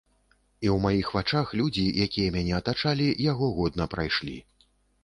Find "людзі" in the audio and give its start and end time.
1.61-1.85